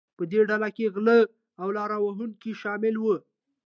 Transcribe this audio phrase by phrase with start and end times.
[0.17, 1.19] په دې ډله کې غلۀ
[1.61, 3.15] او لاره وهونکي شامل وو.